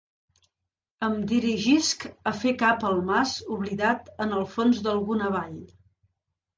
Em 1.07 1.17
dirigisc 1.31 2.07
a 2.33 2.35
fer 2.39 2.55
cap 2.65 2.87
al 2.91 2.99
mas 3.13 3.37
oblidat 3.59 4.13
en 4.29 4.37
el 4.41 4.51
fons 4.59 4.85
d’alguna 4.91 5.35
vall. 5.41 5.59